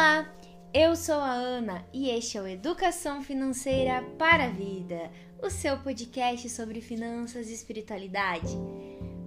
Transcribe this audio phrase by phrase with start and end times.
[0.00, 0.34] Olá,
[0.72, 5.10] eu sou a Ana e este é o Educação Financeira para a Vida,
[5.42, 8.56] o seu podcast sobre finanças e espiritualidade.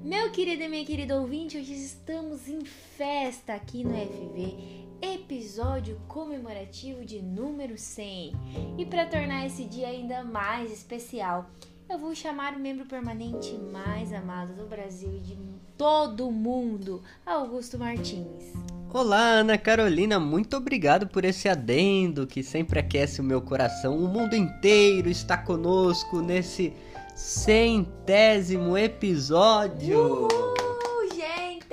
[0.04, 7.06] Meu querido e minha querida ouvinte, hoje estamos em festa aqui no FV, episódio comemorativo
[7.06, 8.32] de número 100.
[8.80, 11.52] E para tornar esse dia ainda mais especial,
[11.88, 15.38] eu vou chamar o membro permanente mais amado do Brasil e de
[15.78, 18.52] todo o mundo, Augusto Martins.
[18.94, 23.98] Olá, Ana Carolina, muito obrigado por esse adendo que sempre aquece o meu coração.
[23.98, 26.72] O mundo inteiro está conosco nesse
[27.16, 30.28] centésimo episódio.
[30.28, 31.66] Uhul, gente,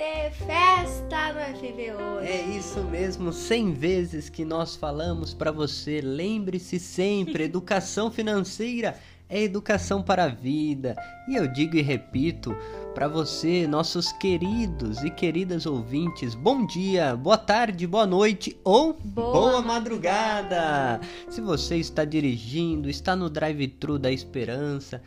[0.47, 2.27] festa no FB hoje.
[2.27, 6.01] É isso mesmo, 100 vezes que nós falamos para você.
[6.01, 8.97] Lembre-se sempre, educação financeira
[9.31, 10.93] é educação para a vida.
[11.25, 12.53] E eu digo e repito,
[12.93, 19.31] para você, nossos queridos e queridas ouvintes, bom dia, boa tarde, boa noite ou Boa
[19.31, 20.99] boa, madrugada.
[21.29, 25.01] Se você está dirigindo, está no drive-thru da esperança,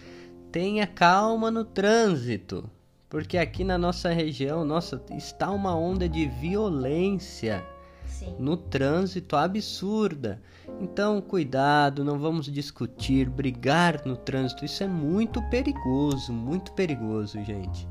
[0.51, 2.69] tenha calma no trânsito,
[3.09, 7.65] porque aqui na nossa região, nossa, está uma onda de violência
[8.07, 8.35] Sim.
[8.39, 10.41] no trânsito absurda.
[10.81, 14.65] Então, cuidado, não vamos discutir, brigar no trânsito.
[14.65, 17.87] Isso é muito perigoso, muito perigoso, gente.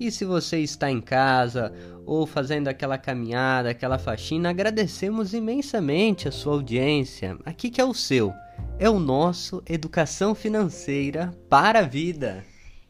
[0.00, 1.72] E se você está em casa
[2.06, 7.36] ou fazendo aquela caminhada, aquela faxina, agradecemos imensamente a sua audiência.
[7.44, 8.32] Aqui que é o seu,
[8.78, 12.44] é o nosso Educação Financeira para a Vida.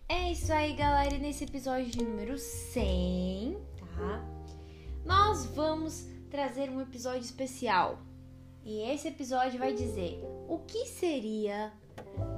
[0.06, 1.14] É isso aí, galera.
[1.14, 4.24] E nesse episódio de número 100, tá?
[5.06, 7.98] Nós vamos trazer um episódio especial.
[8.64, 11.72] E esse episódio vai dizer o que seria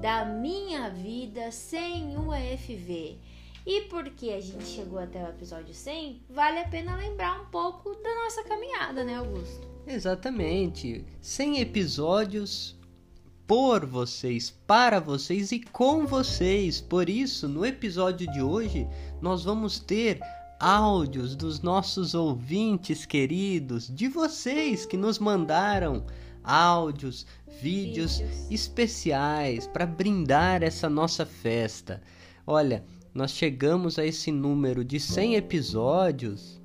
[0.00, 3.18] da minha vida sem o EFV.
[3.66, 7.94] E porque a gente chegou até o episódio 100, vale a pena lembrar um pouco
[7.96, 9.68] da nossa caminhada, né, Augusto?
[9.86, 11.05] Exatamente.
[11.20, 12.79] 100 episódios
[13.46, 16.80] por vocês, para vocês e com vocês.
[16.80, 18.86] Por isso, no episódio de hoje,
[19.20, 20.20] nós vamos ter
[20.61, 26.05] áudios dos nossos ouvintes queridos, de vocês que nos mandaram
[26.45, 27.27] áudios,
[27.63, 28.51] vídeos, Vídeos.
[28.51, 32.03] especiais para brindar essa nossa festa.
[32.47, 32.85] Olha,
[33.15, 36.61] nós chegamos a esse número de 100 episódios.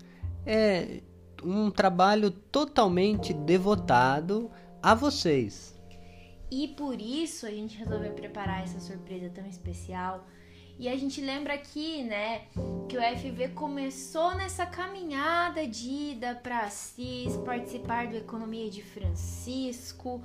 [0.46, 1.02] É
[1.42, 4.52] um trabalho totalmente devotado
[4.84, 5.74] a vocês.
[6.52, 10.28] E por isso a gente resolveu preparar essa surpresa tão especial.
[10.78, 12.44] E a gente lembra aqui, né,
[12.90, 20.22] que o FV começou nessa caminhada de ida para Assis, participar do Economia de Francisco.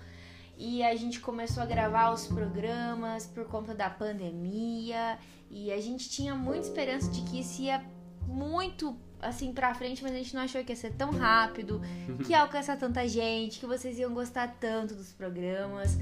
[0.58, 5.18] E a gente começou a gravar os programas por conta da pandemia.
[5.48, 7.82] E a gente tinha muita esperança de que isso ia
[8.26, 11.80] muito assim pra frente, mas a gente não achou que ia ser tão rápido,
[12.24, 15.96] que ia alcançar tanta gente, que vocês iam gostar tanto dos programas.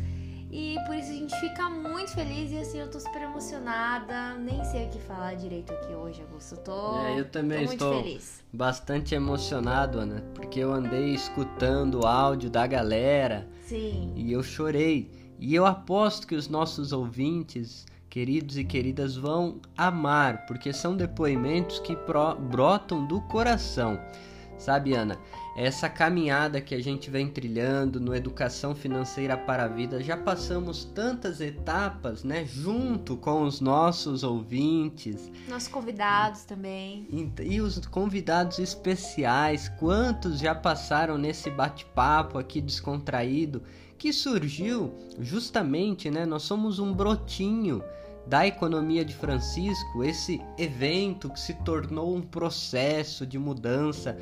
[0.51, 4.35] E por isso a gente fica muito feliz e assim eu tô super emocionada.
[4.37, 6.57] Nem sei o que falar direito aqui hoje, Augusto.
[6.57, 8.43] Tô, É, eu também tô muito estou feliz.
[8.53, 14.13] bastante emocionado, Ana, porque eu andei escutando o áudio da galera Sim.
[14.17, 15.11] e eu chorei.
[15.39, 21.79] E eu aposto que os nossos ouvintes, queridos e queridas, vão amar, porque são depoimentos
[21.79, 21.97] que
[22.51, 24.01] brotam do coração.
[24.57, 25.17] Sabe, Ana,
[25.61, 30.85] essa caminhada que a gente vem trilhando no Educação Financeira para a Vida, já passamos
[30.85, 35.29] tantas etapas, né, junto com os nossos ouvintes.
[35.49, 37.09] Nossos convidados também.
[37.11, 43.61] E e os convidados especiais, quantos já passaram nesse bate-papo aqui descontraído,
[43.99, 46.25] que surgiu justamente, né?
[46.25, 47.83] Nós somos um brotinho
[48.29, 54.17] da economia de Francisco, esse evento que se tornou um processo de mudança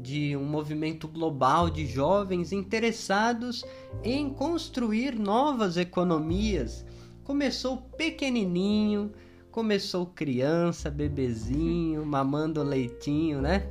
[0.00, 3.64] de um movimento global de jovens interessados
[4.02, 6.84] em construir novas economias.
[7.22, 9.12] Começou pequenininho,
[9.50, 13.68] começou criança, bebezinho, mamando leitinho, né?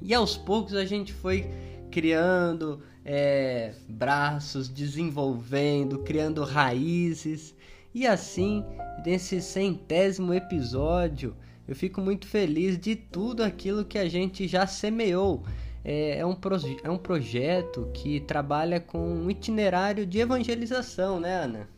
[0.00, 1.46] E aos poucos a gente foi
[1.90, 7.54] criando é, braços, desenvolvendo, criando raízes.
[7.92, 8.64] E assim,
[9.04, 11.36] nesse centésimo episódio,
[11.70, 15.44] eu fico muito feliz de tudo aquilo que a gente já semeou.
[15.84, 21.32] É, é um, proje- é um projeto que trabalha com um itinerário de evangelização, né,
[21.44, 21.68] Ana?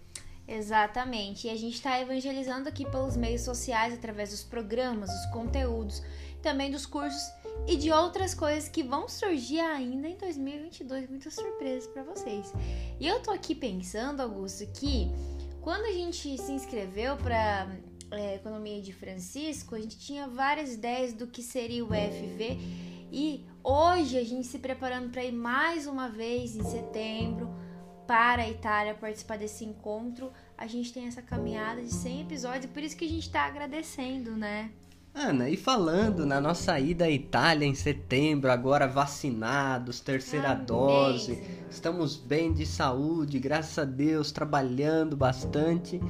[0.48, 1.46] Exatamente.
[1.46, 6.02] E a gente está evangelizando aqui pelos meios sociais, através dos programas, dos conteúdos,
[6.42, 7.22] também dos cursos
[7.68, 11.08] e de outras coisas que vão surgir ainda em 2022.
[11.08, 12.52] Muitas surpresas para vocês.
[12.98, 15.08] E eu tô aqui pensando, Augusto, que
[15.60, 17.68] quando a gente se inscreveu para
[18.34, 22.58] Economia de Francisco, a gente tinha várias ideias do que seria o FV.
[23.10, 27.50] E hoje a gente se preparando para ir mais uma vez em setembro
[28.06, 30.32] para a Itália participar desse encontro.
[30.56, 34.32] A gente tem essa caminhada de 100 episódios, por isso que a gente está agradecendo,
[34.32, 34.70] né?
[35.14, 42.16] Ana, e falando na nossa ida à Itália em setembro, agora vacinados, terceira dose, estamos
[42.16, 46.00] bem de saúde, graças a Deus, trabalhando bastante.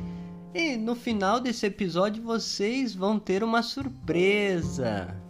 [0.55, 5.23] E no final desse episódio vocês vão ter uma surpresa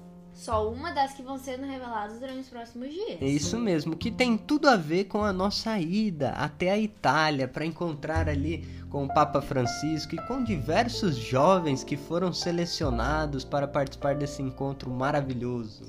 [0.43, 3.23] só uma das que vão sendo reveladas durante os próximos dias.
[3.23, 7.47] É isso mesmo, que tem tudo a ver com a nossa ida até a Itália
[7.47, 13.69] para encontrar ali com o Papa Francisco e com diversos jovens que foram selecionados para
[13.69, 15.85] participar desse encontro maravilhoso.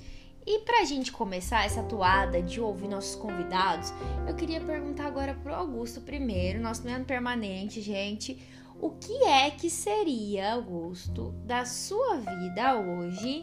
[0.46, 3.92] E para a gente começar essa toada de ouvir nossos convidados,
[4.28, 8.40] eu queria perguntar agora pro Augusto primeiro, nosso membro permanente, gente,
[8.84, 13.42] o que é que seria, Augusto, da sua vida hoje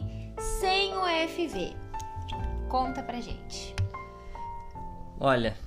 [0.59, 1.75] sem o EFV?
[2.69, 3.75] Conta pra gente.
[5.19, 5.57] Olha,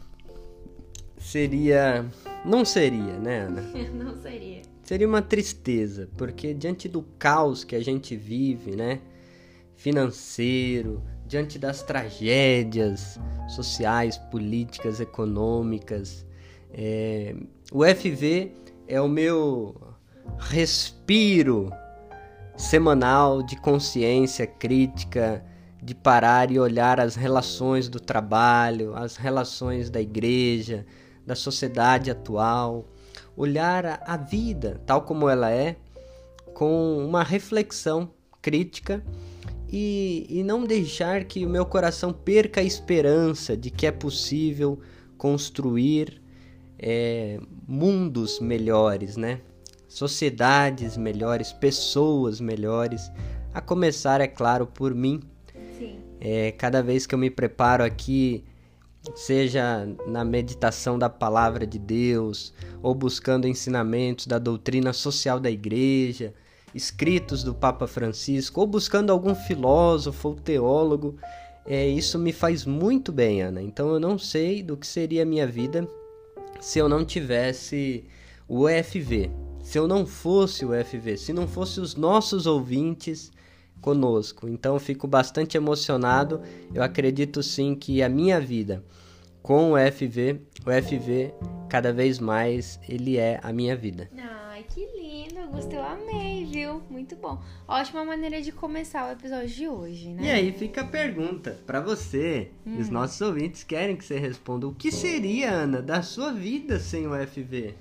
[1.19, 2.09] seria.
[2.45, 3.63] Não seria, né, Ana?
[3.93, 4.63] Não seria.
[4.85, 9.01] Seria uma tristeza, porque diante do caos que a gente vive, né?
[9.75, 13.19] Financeiro, diante das tragédias
[13.49, 16.25] sociais, políticas, econômicas,
[16.73, 17.35] é...
[17.73, 19.75] o FV é o meu
[20.39, 21.71] respiro
[22.57, 25.45] semanal de consciência crítica,
[25.83, 30.87] de parar e olhar as relações do trabalho, as relações da igreja,
[31.27, 32.87] da sociedade atual,
[33.37, 35.77] olhar a vida tal como ela é,
[36.55, 38.11] com uma reflexão
[38.41, 39.05] crítica
[39.69, 44.79] e, e não deixar que o meu coração perca a esperança de que é possível
[45.19, 46.24] construir
[46.87, 49.41] é, mundos melhores, né?
[49.89, 53.11] sociedades melhores, pessoas melhores,
[53.55, 55.21] a começar, é claro, por mim.
[55.79, 56.01] Sim.
[56.21, 58.45] É, cada vez que eu me preparo aqui,
[59.15, 62.53] seja na meditação da palavra de Deus,
[62.83, 66.35] ou buscando ensinamentos da doutrina social da igreja,
[66.75, 71.17] escritos do Papa Francisco, ou buscando algum filósofo ou teólogo,
[71.65, 73.63] é, isso me faz muito bem, Ana.
[73.63, 75.89] Então eu não sei do que seria a minha vida
[76.61, 78.05] se eu não tivesse
[78.49, 79.31] o EFV,
[79.63, 83.33] se eu não fosse o FV, se não fosse os nossos ouvintes
[83.81, 84.49] conosco.
[84.49, 86.41] Então fico bastante emocionado.
[86.73, 88.83] Eu acredito sim que a minha vida
[89.43, 91.35] com o FV, o FV
[91.69, 94.11] cada vez mais ele é a minha vida.
[94.19, 95.04] Ai, que lindo,
[95.55, 96.83] Augusto, eu amei, viu?
[96.91, 97.41] Muito bom.
[97.69, 100.25] Ótima maneira de começar o episódio de hoje, né?
[100.25, 102.51] E aí fica a pergunta para você.
[102.67, 102.81] Hum.
[102.81, 107.07] Os nossos ouvintes querem que você responda o que seria, Ana, da sua vida sem
[107.07, 107.73] o FV?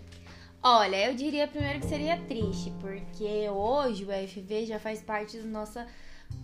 [0.61, 5.47] Olha, eu diria primeiro que seria triste, porque hoje o FV já faz parte da
[5.47, 5.87] nossa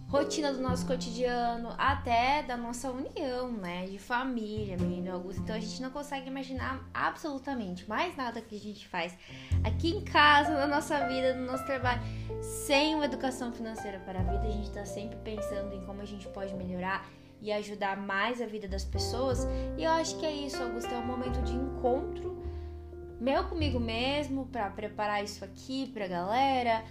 [0.09, 3.85] rotina do nosso cotidiano, até da nossa união, né?
[3.85, 5.41] De família, menino Augusto.
[5.41, 9.15] Então a gente não consegue imaginar absolutamente mais nada que a gente faz
[9.63, 12.01] aqui em casa, na nossa vida, no nosso trabalho,
[12.41, 14.47] sem uma educação financeira para a vida.
[14.47, 17.05] A gente tá sempre pensando em como a gente pode melhorar
[17.41, 19.47] e ajudar mais a vida das pessoas.
[19.77, 20.91] E eu acho que é isso, Augusto.
[20.91, 22.39] É um momento de encontro
[23.19, 26.83] meu comigo mesmo para preparar isso aqui pra galera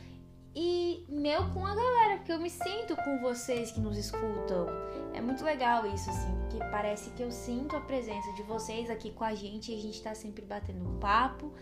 [0.61, 4.67] e meu com a galera, porque eu me sinto com vocês que nos escutam.
[5.15, 9.12] É muito legal isso, assim, porque parece que eu sinto a presença de vocês aqui
[9.12, 11.53] com a gente e a gente tá sempre batendo papo.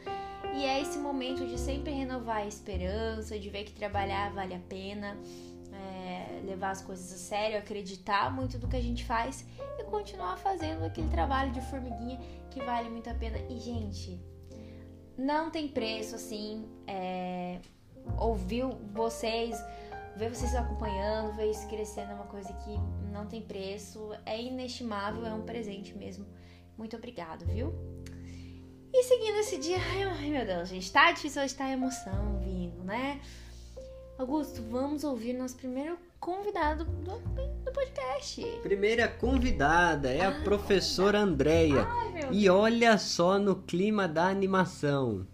[0.54, 4.60] E é esse momento de sempre renovar a esperança, de ver que trabalhar vale a
[4.60, 5.14] pena,
[5.74, 9.46] é, levar as coisas a sério, acreditar muito do que a gente faz
[9.78, 12.18] e continuar fazendo aquele trabalho de formiguinha
[12.50, 13.36] que vale muito a pena.
[13.50, 14.18] E, gente,
[15.18, 17.60] não tem preço, assim, é,
[18.18, 19.56] ouvir vocês,
[20.16, 22.78] ver vocês acompanhando, ver isso crescendo é uma coisa que
[23.12, 26.26] não tem preço, é inestimável, é um presente mesmo.
[26.76, 27.74] Muito obrigado, viu?
[28.92, 33.20] E seguindo esse dia, ai meu Deus, gente, tá difícil hoje, tá emoção vindo, né?
[34.18, 37.18] Augusto, vamos ouvir nosso primeiro convidado do,
[37.64, 38.42] do podcast.
[38.62, 41.86] Primeira convidada é a ah, professora Andréia.
[42.32, 45.26] E olha só no clima da animação.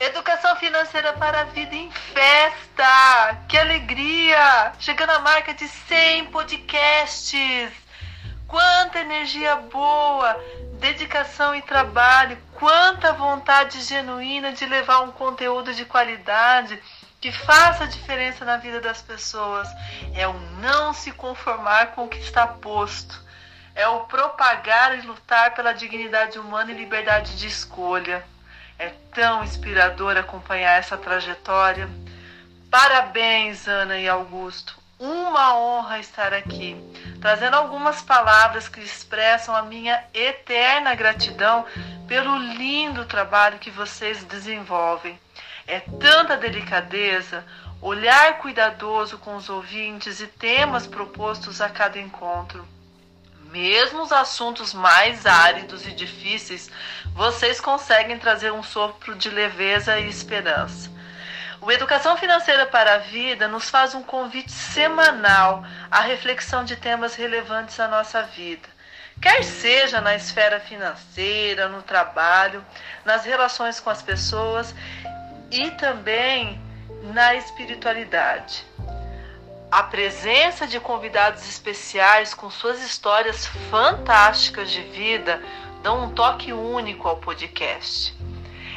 [0.00, 3.36] Educação financeira para a vida em festa!
[3.46, 4.72] Que alegria!
[4.78, 7.70] Chegando à marca de 100 podcasts!
[8.48, 10.42] Quanta energia boa!
[10.78, 12.38] Dedicação e trabalho!
[12.54, 16.82] Quanta vontade genuína de levar um conteúdo de qualidade!
[17.20, 19.68] que faça diferença na vida das pessoas.
[20.14, 23.22] É o não se conformar com o que está posto.
[23.74, 28.24] É o propagar e lutar pela dignidade humana e liberdade de escolha.
[28.80, 31.86] É tão inspirador acompanhar essa trajetória.
[32.70, 34.74] Parabéns, Ana e Augusto.
[34.98, 36.74] uma honra estar aqui,
[37.20, 41.66] trazendo algumas palavras que expressam a minha eterna gratidão
[42.08, 45.20] pelo lindo trabalho que vocês desenvolvem.
[45.66, 47.44] É tanta delicadeza,
[47.82, 52.66] olhar cuidadoso com os ouvintes e temas propostos a cada encontro.
[53.50, 56.70] Mesmo os assuntos mais áridos e difíceis,
[57.12, 60.88] vocês conseguem trazer um sopro de leveza e esperança.
[61.60, 67.16] O Educação Financeira para a Vida nos faz um convite semanal à reflexão de temas
[67.16, 68.68] relevantes à nossa vida,
[69.20, 72.64] quer seja na esfera financeira, no trabalho,
[73.04, 74.72] nas relações com as pessoas
[75.50, 76.62] e também
[77.02, 78.69] na espiritualidade.
[79.70, 85.40] A presença de convidados especiais com suas histórias fantásticas de vida
[85.80, 88.12] dão um toque único ao podcast.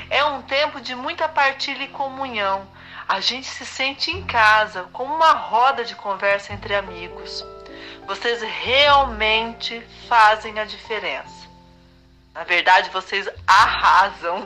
[0.08, 2.68] É um tempo de muita partilha e comunhão.
[3.08, 7.44] A gente se sente em casa, como uma roda de conversa entre amigos.
[8.06, 11.50] Vocês realmente fazem a diferença.
[12.36, 14.46] Na verdade, vocês arrasam.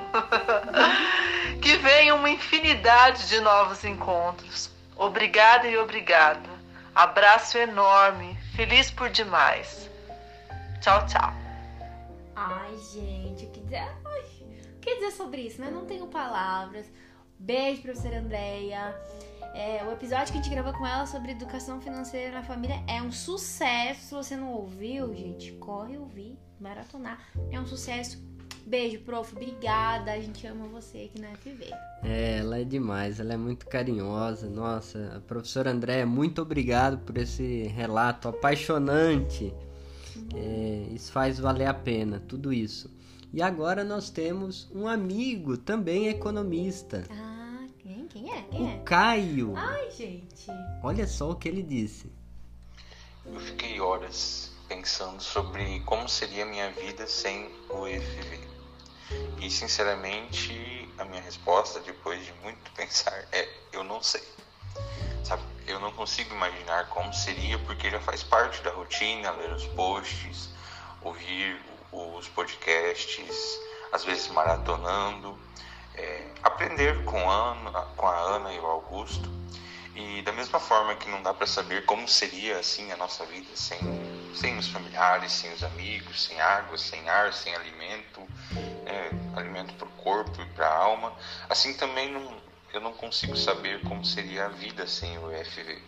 [1.62, 4.77] que venha uma infinidade de novos encontros.
[4.98, 6.50] Obrigada e obrigada.
[6.94, 8.36] Abraço enorme.
[8.56, 9.90] Feliz por demais.
[10.82, 11.34] Tchau, tchau.
[12.36, 15.70] Ai, gente, o que dizer, o que dizer sobre isso, né?
[15.70, 16.92] Não tenho palavras.
[17.40, 18.96] Beijo, professora Andréia.
[19.54, 23.02] É, o episódio que a gente gravou com ela sobre educação financeira na família é
[23.02, 24.02] um sucesso.
[24.02, 27.20] Se você não ouviu, gente, corre ouvir, maratonar.
[27.52, 28.27] É um sucesso.
[28.68, 29.34] Beijo, prof.
[29.34, 30.12] Obrigada.
[30.12, 31.74] A gente ama você aqui na FV.
[32.04, 34.50] É, ela é demais, ela é muito carinhosa.
[34.50, 39.54] Nossa, a professora Andréia, muito obrigado por esse relato apaixonante.
[40.36, 42.94] É, isso faz valer a pena, tudo isso.
[43.34, 47.06] E agora nós temos um amigo, também economista.
[47.10, 48.06] Ah, quem?
[48.08, 48.42] Quem é?
[48.52, 48.78] Quem o é?
[48.80, 49.54] Caio.
[49.56, 50.48] Ai, gente.
[50.84, 52.12] Olha só o que ele disse.
[53.26, 58.47] Eu fiquei horas pensando sobre como seria a minha vida sem o EFV.
[59.40, 64.24] E sinceramente, a minha resposta, depois de muito pensar, é: eu não sei.
[65.24, 69.66] Sabe, eu não consigo imaginar como seria, porque já faz parte da rotina ler os
[69.68, 70.50] posts,
[71.02, 71.62] ouvir
[71.92, 73.60] os podcasts,
[73.92, 75.38] às vezes maratonando,
[75.96, 79.30] é, aprender com a, Ana, com a Ana e o Augusto.
[79.96, 83.50] E da mesma forma que não dá para saber como seria assim a nossa vida
[83.56, 83.80] sem,
[84.34, 88.22] sem os familiares, sem os amigos, sem água, sem ar, sem alimento,
[89.36, 91.14] alimento para o corpo e para a alma,
[91.50, 92.42] assim também não,
[92.74, 95.82] eu não consigo saber como seria a vida sem o EFV.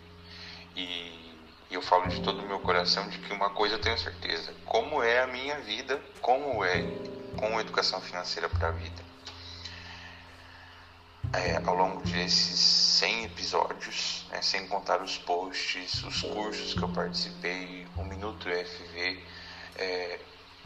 [0.75, 1.29] E
[1.69, 4.53] e eu falo de todo o meu coração de que uma coisa eu tenho certeza:
[4.65, 6.83] como é a minha vida, como é
[7.37, 9.03] com educação financeira para a vida.
[11.31, 16.89] É, ao longo desses 100 episódios, né, sem contar os posts, os cursos que eu
[16.89, 19.23] participei, o Minuto FV,
[19.75, 20.19] é,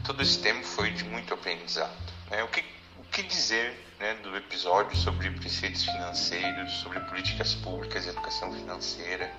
[0.06, 2.13] todo esse tempo foi de muito aprendizado.
[2.30, 2.42] Né?
[2.42, 2.64] O, que,
[2.98, 9.32] o que dizer né, do episódio sobre preceitos financeiros, sobre políticas públicas e educação financeira,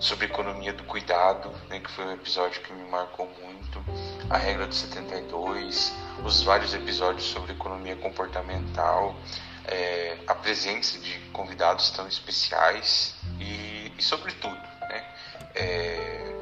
[0.00, 3.84] sobre economia do cuidado, né, que foi um episódio que me marcou muito,
[4.28, 9.16] a regra do 72, os vários episódios sobre economia comportamental,
[9.66, 15.04] é, a presença de convidados tão especiais e, e sobretudo, né,
[15.54, 16.34] é,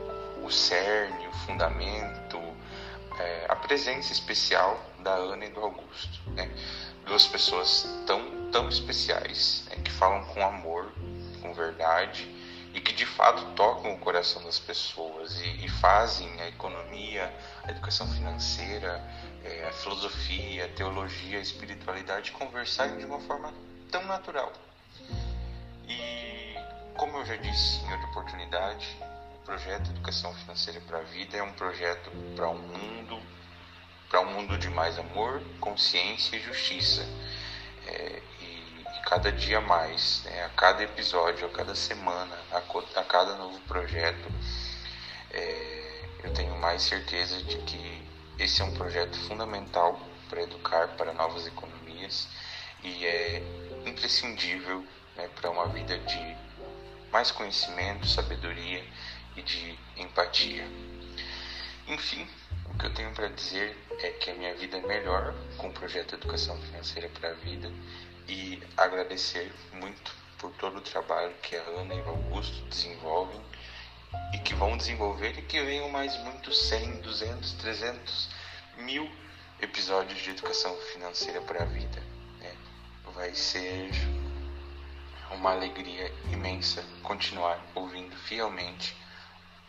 [0.43, 2.41] o cerne, o fundamento,
[3.19, 6.51] é, a presença especial da Ana e do Augusto, né,
[7.05, 10.93] duas pessoas tão tão especiais né, que falam com amor,
[11.41, 12.29] com verdade
[12.75, 17.33] e que de fato tocam o coração das pessoas e, e fazem a economia,
[17.65, 19.03] a educação financeira,
[19.45, 23.53] é, a filosofia, a teologia, a espiritualidade conversarem de uma forma
[23.91, 24.53] tão natural.
[25.87, 26.55] E
[26.95, 28.97] como eu já disse em outra oportunidade,
[29.37, 33.21] o projeto Educação Financeira para a Vida é um projeto para um mundo,
[34.13, 37.09] para um mundo de mais amor, consciência e justiça.
[37.87, 38.21] É,
[39.07, 40.45] cada dia mais, né?
[40.45, 44.31] a cada episódio, a cada semana, a, a cada novo projeto,
[45.31, 48.07] é, eu tenho mais certeza de que
[48.39, 52.29] esse é um projeto fundamental para educar para novas economias
[52.83, 53.43] e é
[53.87, 56.37] imprescindível né, para uma vida de
[57.11, 58.85] mais conhecimento, sabedoria
[59.37, 60.67] e de empatia.
[61.89, 62.29] Enfim,
[62.73, 65.73] o que eu tenho para dizer é que a minha vida é melhor com o
[65.73, 67.71] projeto Educação Financeira para a Vida
[68.27, 73.41] e agradecer muito por todo o trabalho que a Ana e o Augusto desenvolvem
[74.35, 78.31] e que vão desenvolver e que venham mais muitos 100, 200, 300,
[78.79, 79.11] mil
[79.61, 82.03] episódios de educação financeira para a vida.
[82.41, 82.57] Né?
[83.15, 83.91] Vai ser
[85.31, 89.02] uma alegria imensa continuar ouvindo fielmente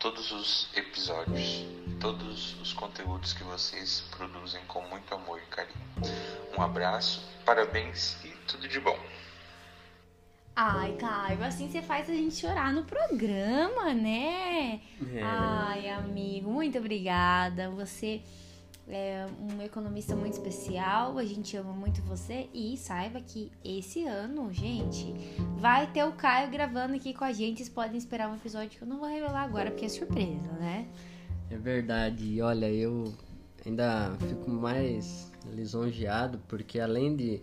[0.04, 1.64] todos os episódios,
[1.98, 5.80] todos os conteúdos que vocês produzem com muito amor e carinho.
[6.54, 8.98] Um abraço, parabéns e tudo de bom.
[10.54, 14.82] Ai, Caio, assim você faz a gente chorar no programa, né?
[15.10, 15.22] É.
[15.22, 17.70] Ai, amigo, muito obrigada.
[17.70, 18.20] Você
[18.88, 24.52] é um economista muito especial, a gente ama muito você e saiba que esse ano,
[24.52, 25.14] gente,
[25.58, 27.58] vai ter o Caio gravando aqui com a gente.
[27.58, 30.86] Vocês podem esperar um episódio que eu não vou revelar agora porque é surpresa, né?
[31.50, 32.26] É verdade.
[32.26, 33.12] E olha, eu
[33.64, 37.42] ainda fico mais lisonjeado porque além de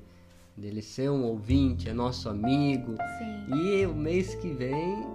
[0.55, 2.95] dele ser um ouvinte, é nosso amigo.
[3.17, 3.55] Sim.
[3.55, 5.05] E o mês que vem,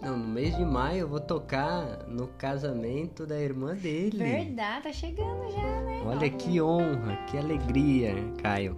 [0.00, 4.18] não, no mês de maio eu vou tocar no casamento da irmã dele.
[4.18, 6.02] Verdade, tá chegando já, né?
[6.04, 8.76] Olha que honra, que alegria, Caio.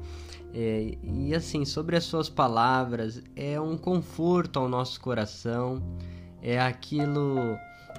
[0.55, 5.83] É, e assim, sobre as suas palavras, é um conforto ao nosso coração,
[6.43, 7.57] é aquilo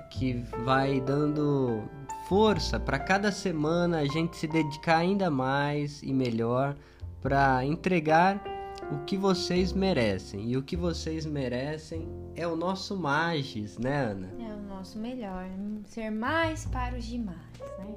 [0.09, 0.33] que
[0.65, 1.83] vai dando
[2.27, 6.75] força para cada semana a gente se dedicar ainda mais e melhor
[7.21, 8.43] para entregar
[8.91, 10.51] o que vocês merecem.
[10.51, 14.29] E o que vocês merecem é o nosso Magis, né, Ana?
[14.39, 15.45] É o nosso melhor,
[15.85, 17.95] ser mais para os demais, né?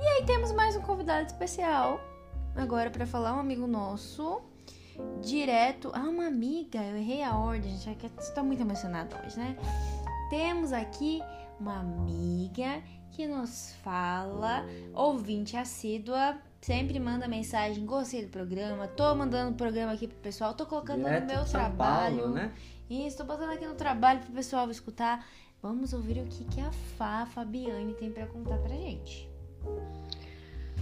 [0.00, 2.00] E aí temos mais um convidado especial
[2.54, 4.42] agora para falar um amigo nosso
[5.22, 5.90] direto.
[5.94, 9.56] Ah, uma amiga, eu errei a ordem, já que estou muito emocionada hoje, né?
[10.28, 11.22] Temos aqui
[11.58, 14.64] uma amiga que nos fala,
[14.94, 20.54] ouvinte assídua sempre manda mensagem, gostei do programa, tô mandando o programa aqui pro pessoal,
[20.54, 22.18] tô colocando Direto no meu trabalho.
[22.18, 22.52] Paulo, né?
[22.88, 25.26] Isso, tô botando aqui no trabalho pro pessoal escutar.
[25.60, 29.28] Vamos ouvir o que, que a Fá, a Fabiane, tem para contar pra gente.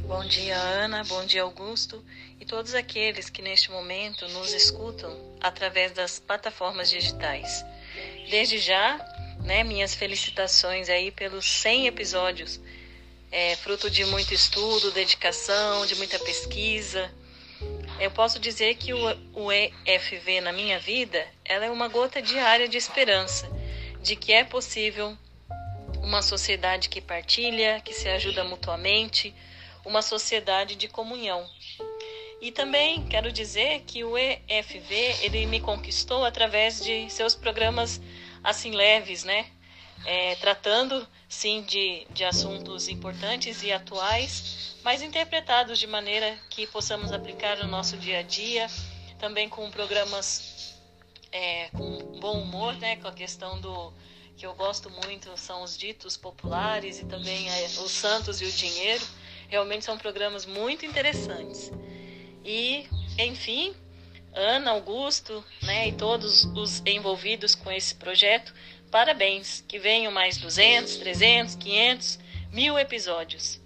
[0.07, 1.03] Bom dia, Ana.
[1.05, 2.05] Bom dia, Augusto.
[2.39, 7.65] E todos aqueles que neste momento nos escutam através das plataformas digitais.
[8.29, 8.99] Desde já,
[9.45, 12.61] né, minhas felicitações aí pelos 100 episódios
[13.31, 17.13] é fruto de muito estudo, dedicação, de muita pesquisa.
[17.99, 22.77] Eu posso dizer que o, EFV na minha vida, ela é uma gota diária de
[22.77, 23.49] esperança,
[24.03, 25.17] de que é possível
[26.03, 29.35] uma sociedade que partilha, que se ajuda mutuamente,
[29.85, 31.49] uma sociedade de comunhão.
[32.41, 38.01] E também quero dizer que o EFV, ele me conquistou através de seus programas
[38.43, 39.47] assim leves, né?
[40.05, 47.13] é, tratando sim de, de assuntos importantes e atuais, mas interpretados de maneira que possamos
[47.13, 48.67] aplicar no nosso dia a dia,
[49.17, 50.75] também com programas
[51.31, 53.93] é, com bom humor, né, com a questão do
[54.37, 58.51] que eu gosto muito são os ditos populares e também é, os santos e o
[58.51, 59.05] dinheiro.
[59.49, 61.71] Realmente são programas muito interessantes.
[62.45, 62.89] E,
[63.19, 63.75] enfim,
[64.33, 68.53] Ana, Augusto, né, e todos os envolvidos com esse projeto,
[68.91, 72.19] Parabéns, que venham mais 200, 300, 500,
[72.53, 73.61] mil episódios.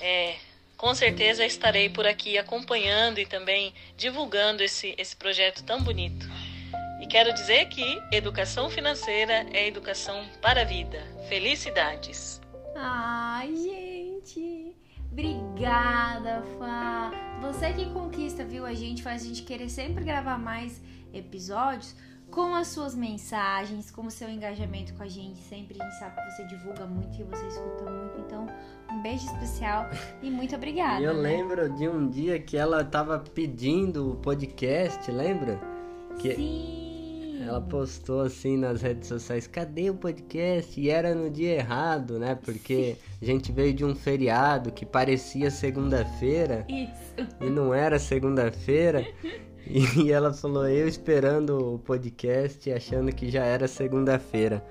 [0.00, 0.36] É,
[0.76, 6.26] com certeza estarei por aqui acompanhando e também divulgando esse, esse projeto tão bonito.
[7.00, 11.00] E quero dizer que educação financeira é educação para a vida.
[11.28, 12.40] Felicidades!
[12.74, 14.74] Ai, gente!
[15.10, 17.10] Obrigada, Fá!
[17.42, 20.80] Você que conquista, viu, a gente, faz a gente querer sempre gravar mais
[21.12, 21.94] episódios
[22.32, 25.38] com as suas mensagens, com o seu engajamento com a gente.
[25.38, 28.20] Sempre a gente sabe que você divulga muito e você escuta muito.
[28.20, 28.46] Então,
[28.90, 29.88] um beijo especial
[30.22, 31.02] e muito obrigada.
[31.02, 31.20] Eu né?
[31.20, 35.60] lembro de um dia que ela tava pedindo o podcast, lembra?
[36.18, 36.92] Que Sim.
[37.46, 40.80] Ela postou assim nas redes sociais: cadê o podcast?
[40.80, 42.34] E era no dia errado, né?
[42.34, 46.64] Porque a gente veio de um feriado que parecia segunda-feira.
[46.68, 47.28] Isso.
[47.40, 49.04] E não era segunda-feira.
[49.96, 54.64] E ela falou, eu esperando o podcast, achando que já era segunda-feira.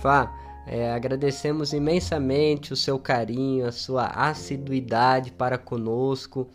[0.00, 0.32] Fá,
[0.66, 6.48] é, agradecemos imensamente o seu carinho, a sua assiduidade para conosco.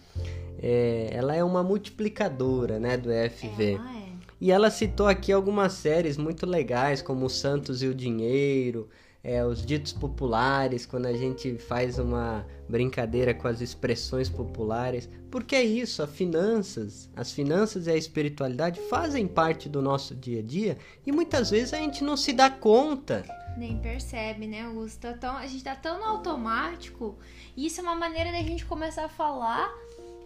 [0.61, 3.79] É, ela é uma multiplicadora né, do EFV.
[3.97, 4.01] é.
[4.41, 8.89] E ela citou aqui algumas séries muito legais, como o Santos e o Dinheiro,
[9.23, 15.55] é, os ditos populares, quando a gente faz uma brincadeira com as expressões populares, porque
[15.55, 20.43] é isso, as finanças, as finanças e a espiritualidade fazem parte do nosso dia a
[20.43, 23.23] dia e muitas vezes a gente não se dá conta.
[23.57, 24.99] Nem percebe, né, Augusto?
[24.99, 27.17] Tá tão, a gente tá tão no automático.
[27.55, 29.71] E isso é uma maneira da gente começar a falar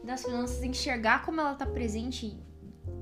[0.04, 2.38] das finanças, enxergar como ela tá presente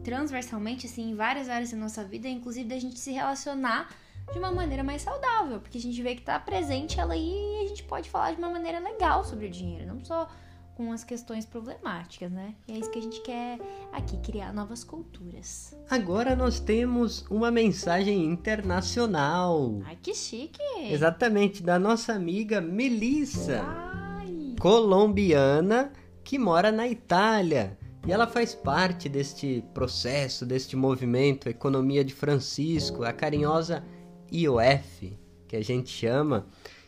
[0.03, 3.89] transversalmente, assim, em várias áreas da nossa vida, inclusive da gente se relacionar
[4.31, 7.65] de uma maneira mais saudável, porque a gente vê que tá presente ela aí e
[7.65, 10.27] a gente pode falar de uma maneira legal sobre o dinheiro, não só
[10.75, 12.55] com as questões problemáticas, né?
[12.67, 13.59] E é isso que a gente quer
[13.91, 15.75] aqui, criar novas culturas.
[15.89, 19.81] Agora nós temos uma mensagem internacional.
[19.85, 20.59] Ai, que chique!
[20.79, 25.91] Exatamente, da nossa amiga Melissa, Ai, colombiana,
[26.23, 27.77] que mora na Itália.
[28.05, 33.83] E ela faz parte deste processo, deste movimento Economia de Francisco, a carinhosa
[34.33, 35.15] IOF,
[35.47, 36.47] que a gente chama.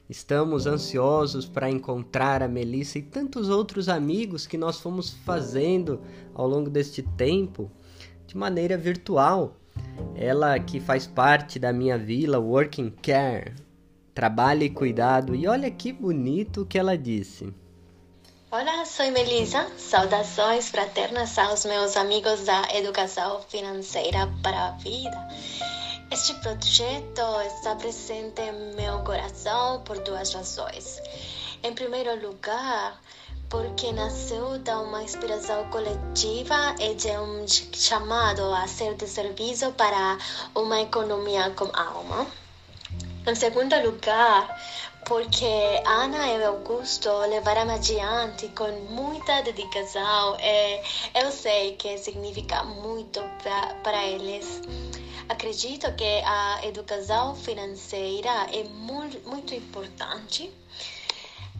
[0.09, 6.01] Estamos ansiosos para encontrar a Melissa e tantos outros amigos que nós fomos fazendo
[6.33, 7.71] ao longo deste tempo
[8.27, 9.55] de maneira virtual.
[10.15, 13.53] Ela que faz parte da minha vila Working Care,
[14.13, 15.35] trabalho e cuidado.
[15.35, 17.53] E olha que bonito que ela disse.
[18.51, 19.69] Olá, sou Melissa.
[19.77, 25.27] Saudações fraternas aos meus amigos da Educação Financeira para a Vida.
[26.11, 31.01] Este projeto está presente em meu coração por duas razões.
[31.63, 33.01] Em primeiro lugar,
[33.49, 40.17] porque nasceu de uma inspiração coletiva e de um chamado a ser de serviço para
[40.53, 42.27] uma economia com alma.
[43.27, 44.61] Em segundo lugar,
[45.05, 50.81] porque Ana e Augusto levaram adiante com muita dedicação e
[51.19, 53.21] eu sei que significa muito
[53.83, 54.61] para eles.
[55.27, 60.51] Acredito que a educação financeira é muito, importante.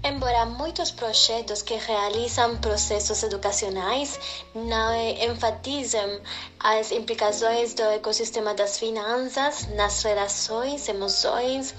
[0.04, 4.19] Embora muitos projetos que realizam processos educacionais
[4.54, 6.21] não enfatizem
[6.60, 11.73] as implicações do ecossistema das finanças nas relações, emoções,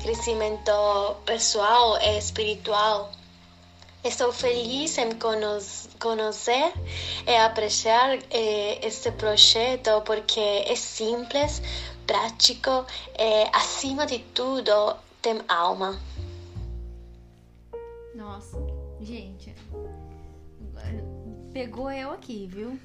[0.00, 0.70] crescimento
[1.26, 3.10] pessoal e espiritual.
[4.04, 5.10] Estou feliz em
[6.00, 6.72] conhecer
[7.24, 11.62] e apreciar este projeto porque é simples,
[12.04, 12.84] prático
[13.16, 16.00] e, acima de tudo, tem alma.
[18.14, 18.58] nossa,
[19.00, 19.54] gente,
[21.52, 22.78] pegou eu aqui, viu?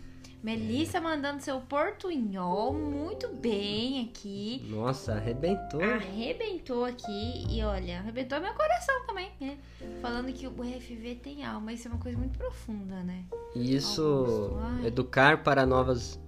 [0.43, 4.65] Melissa mandando seu portunhol muito bem aqui.
[4.69, 5.81] Nossa, arrebentou.
[5.81, 9.57] Arrebentou aqui e olha, arrebentou meu coração também, né?
[10.01, 13.25] Falando que o FV tem alma, isso é uma coisa muito profunda, né?
[13.55, 14.51] Isso,
[14.85, 16.19] educar para novas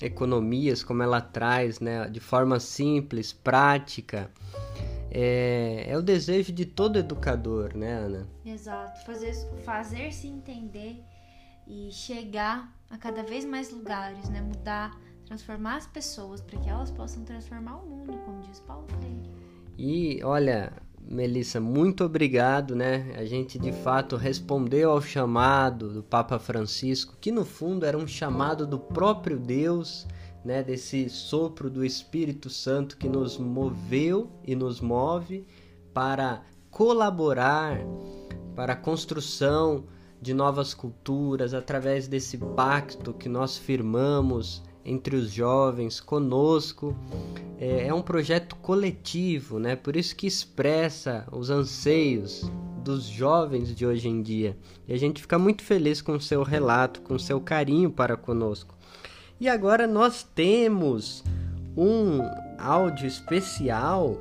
[0.00, 4.30] economias, como ela traz, né, de forma simples, prática,
[5.10, 8.28] é, é o desejo de todo educador, né, Ana?
[8.46, 11.04] Exato, fazer, fazer se entender
[11.70, 14.40] e chegar a cada vez mais lugares, né?
[14.40, 19.30] Mudar, transformar as pessoas para que elas possam transformar o mundo, como diz Paulo Freire.
[19.78, 23.12] E olha, Melissa, muito obrigado, né?
[23.16, 28.06] A gente de fato respondeu ao chamado do Papa Francisco, que no fundo era um
[28.06, 30.08] chamado do próprio Deus,
[30.44, 30.64] né?
[30.64, 35.46] Desse sopro do Espírito Santo que nos moveu e nos move
[35.94, 37.78] para colaborar
[38.56, 39.84] para a construção
[40.20, 46.96] de novas culturas através desse pacto que nós firmamos entre os jovens conosco
[47.58, 49.76] é, é um projeto coletivo, né?
[49.76, 52.50] Por isso que expressa os anseios
[52.82, 54.56] dos jovens de hoje em dia.
[54.88, 58.16] E a gente fica muito feliz com o seu relato, com o seu carinho para
[58.16, 58.74] conosco.
[59.38, 61.22] E agora nós temos
[61.76, 62.20] um
[62.58, 64.18] áudio especial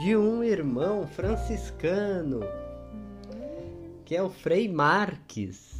[0.00, 2.40] de um irmão franciscano,
[4.10, 5.70] que é o Frei Marques.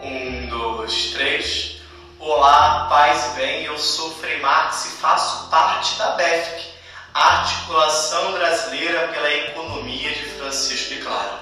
[0.00, 1.80] Um, dois, três.
[2.20, 6.74] Olá, paz e bem, eu sou Frei Marx e faço parte da BEFC,
[7.12, 11.40] Articulação Brasileira pela Economia de Francisco e Clara.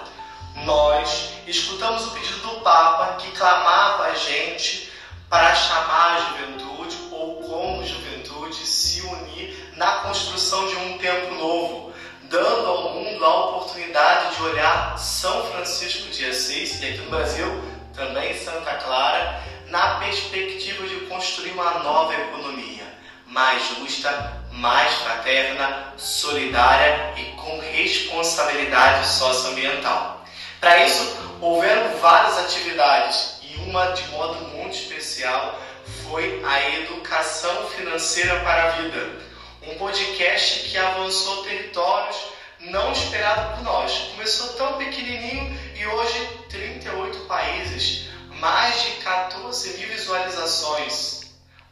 [0.64, 4.90] Nós escutamos o pedido do Papa que clamava a gente
[5.28, 11.92] para chamar a juventude ou como juventude se unir na construção de um tempo novo,
[12.34, 17.46] dando ao mundo a oportunidade de olhar São Francisco de Assis e aqui no Brasil
[17.94, 22.82] também Santa Clara na perspectiva de construir uma nova economia
[23.28, 30.24] mais justa, mais fraterna, solidária e com responsabilidade socioambiental.
[30.60, 35.60] Para isso, houveram várias atividades e uma de modo muito especial
[36.02, 39.23] foi a Educação Financeira para a Vida,
[39.66, 42.16] um podcast que avançou territórios
[42.60, 43.92] não esperado por nós.
[44.12, 48.08] Começou tão pequenininho e hoje 38 países,
[48.40, 51.22] mais de 14 mil visualizações.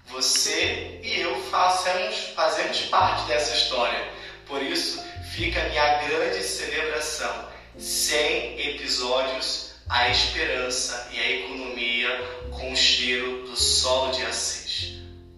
[0.07, 4.13] Você e eu fazemos, fazemos parte dessa história.
[4.47, 5.03] Por isso,
[5.33, 7.51] fica a minha grande celebração.
[7.79, 14.62] 100 episódios, a esperança e a economia com o cheiro do solo de Assis.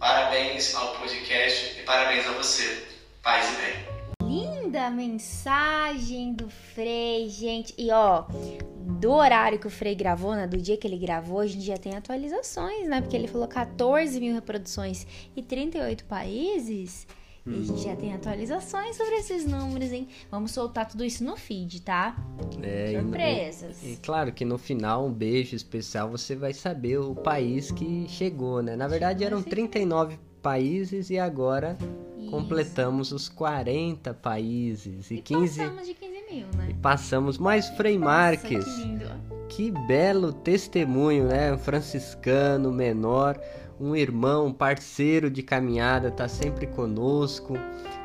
[0.04, 2.86] Parabéns ao podcast e parabéns a você.
[3.22, 4.28] Paz e bem.
[4.28, 7.74] Linda mensagem do Frei, gente.
[7.78, 8.26] E ó,
[9.00, 10.46] do horário que o Frei gravou, né?
[10.46, 13.00] Do dia que ele gravou, a gente já tem atualizações, né?
[13.00, 17.06] Porque ele falou 14 mil reproduções e 38 países.
[17.46, 20.08] E a gente já tem atualizações sobre esses números, hein?
[20.30, 22.16] Vamos soltar tudo isso no feed, tá?
[22.62, 23.82] É, Surpresas.
[23.82, 28.06] E, e, claro que no final, um beijo especial, você vai saber o país que
[28.08, 28.76] chegou, né?
[28.76, 31.76] Na verdade, eram 39 países e agora
[32.18, 32.30] Isso.
[32.30, 35.10] completamos os 40 países.
[35.10, 35.58] E, E 15.
[35.58, 36.66] passamos de 15 mil, né?
[36.70, 38.64] E passamos mais Frei Nossa, Marques.
[38.64, 39.10] que lindo.
[39.48, 41.52] Que belo testemunho, né?
[41.52, 43.38] Um franciscano menor,
[43.80, 47.54] um irmão, parceiro de caminhada, tá sempre conosco,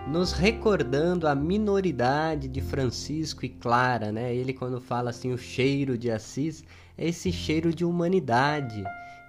[0.08, 4.34] nos recordando a minoridade de Francisco e Clara, né?
[4.34, 6.64] Ele quando fala assim o cheiro de Assis,
[6.98, 8.84] é esse cheiro de humanidade.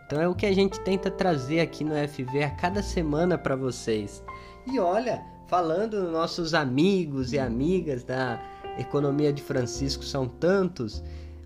[0.06, 3.54] Então é o que a gente tenta trazer aqui no FV a cada semana para
[3.54, 4.24] vocês.
[4.66, 8.40] E olha, falando dos nossos amigos e amigas da
[8.78, 11.02] Economia de Francisco são tantos,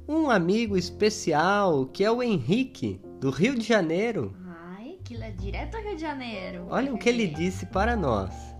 [0.06, 4.34] um amigo especial que é o Henrique, do Rio de Janeiro.
[5.12, 6.66] É direto ao Rio de Janeiro.
[6.70, 8.53] Olha o que ele disse para nós.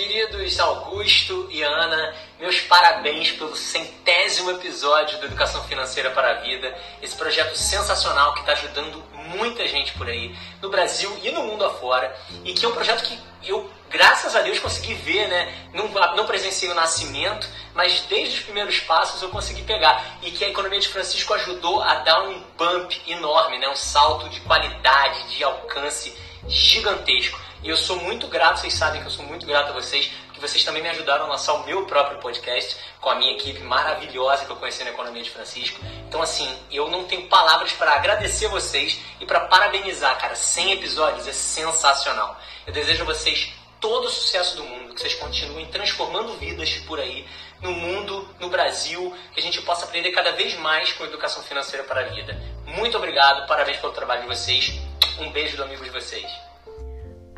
[0.00, 6.74] Queridos Augusto e Ana, meus parabéns pelo centésimo episódio do Educação Financeira para a Vida.
[7.02, 11.66] Esse projeto sensacional que está ajudando muita gente por aí, no Brasil e no mundo
[11.66, 12.16] afora.
[12.46, 15.68] E que é um projeto que eu, graças a Deus, consegui ver, né?
[15.74, 20.16] Não, não presenciei o nascimento, mas desde os primeiros passos eu consegui pegar.
[20.22, 23.68] E que a economia de Francisco ajudou a dar um bump enorme, né?
[23.68, 26.16] Um salto de qualidade, de alcance
[26.48, 27.38] gigantesco.
[27.62, 30.40] E eu sou muito grato, vocês sabem que eu sou muito grato a vocês, que
[30.40, 34.46] vocês também me ajudaram a lançar o meu próprio podcast com a minha equipe maravilhosa
[34.46, 35.78] que eu conheci na Economia de Francisco.
[36.08, 40.34] Então, assim, eu não tenho palavras para agradecer vocês e para parabenizar, cara.
[40.34, 42.40] 100 episódios é sensacional.
[42.66, 46.98] Eu desejo a vocês todo o sucesso do mundo, que vocês continuem transformando vidas por
[46.98, 47.28] aí,
[47.60, 51.84] no mundo, no Brasil, que a gente possa aprender cada vez mais com educação financeira
[51.84, 52.40] para a vida.
[52.64, 54.72] Muito obrigado, parabéns pelo trabalho de vocês.
[55.18, 56.49] Um beijo do amigo de vocês.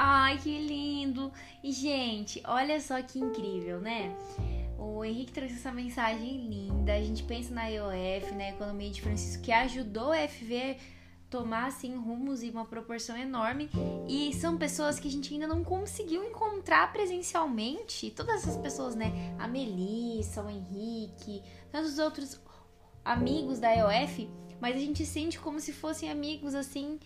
[0.04, 1.32] Ai, que lindo!
[1.62, 4.12] E, gente, olha só que incrível, né?
[4.76, 6.92] O Henrique trouxe essa mensagem linda.
[6.92, 10.76] A gente pensa na IOF, na Economia de Francisco, que ajudou o FV
[11.30, 13.70] tomar, assim, rumos e uma proporção enorme.
[14.08, 18.10] E são pessoas que a gente ainda não conseguiu encontrar presencialmente.
[18.10, 19.36] Todas essas pessoas, né?
[19.38, 22.40] A Melissa, o Henrique, tantos outros
[23.04, 24.28] amigos da IOF.
[24.60, 26.98] Mas a gente sente como se fossem amigos, assim,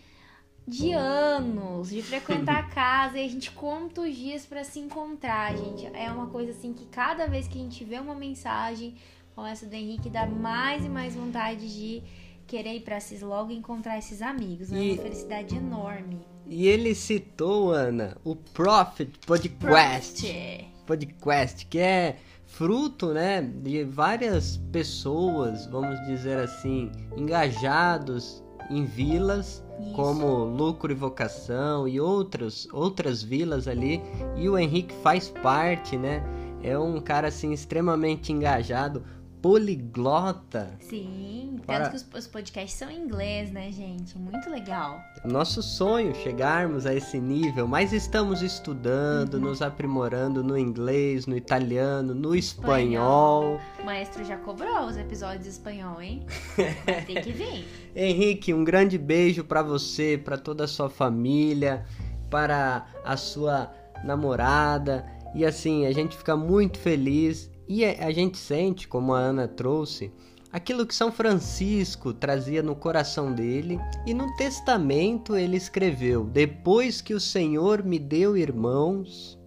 [0.67, 5.57] de anos, de frequentar a casa e a gente conta os dias para se encontrar,
[5.57, 5.87] gente.
[5.95, 8.95] É uma coisa assim que cada vez que a gente vê uma mensagem
[9.35, 12.03] como essa do Henrique, dá mais e mais vontade de
[12.47, 14.73] querer ir pra Cis logo e encontrar esses amigos.
[14.73, 16.19] É E- uma felicidade enorme.
[16.47, 20.23] E ele citou, Ana, o Prophet Podcast.
[20.23, 20.65] Prost.
[20.87, 29.93] Podcast, que é fruto, né, de várias pessoas, vamos dizer assim, engajados em vilas Isso.
[29.93, 34.01] como Lucro e Vocação e outros, outras vilas ali,
[34.37, 36.23] e o Henrique faz parte, né?
[36.63, 39.03] É um cara assim extremamente engajado,
[39.47, 40.77] poliglota.
[40.81, 44.19] Sim, Para- tanto que os, podcasts são em inglês, né, gente?
[44.19, 45.01] Muito legal.
[45.25, 52.13] Nosso sonho chegarmos a esse nível, mas estamos estudando, nos aprimorando no inglês, no italiano,
[52.13, 53.61] no espanhol.
[53.81, 56.27] O maestro já cobrou os episódios em espanhol, hein?
[56.85, 57.69] Vai ter que vir.
[57.95, 61.87] Henrique, um grande beijo para você, para toda a sua família,
[62.29, 63.71] para a sua
[64.03, 65.07] namorada.
[65.37, 70.13] E assim, a gente fica muito feliz e a gente sente, como a Ana trouxe,
[70.53, 77.15] aquilo que São Francisco trazia no coração dele e no testamento ele escreveu: Depois que
[77.15, 79.39] o Senhor me deu irmãos,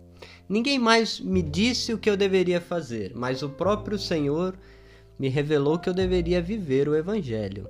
[0.48, 4.58] ninguém mais me disse o que eu deveria fazer, mas o próprio Senhor
[5.18, 7.68] me revelou que eu deveria viver o evangelho.